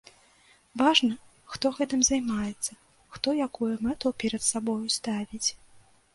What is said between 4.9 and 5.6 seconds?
ставіць.